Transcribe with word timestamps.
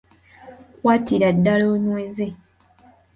Kwatira 0.79 1.27
ddala 1.37 1.65
onyweze 1.75 2.25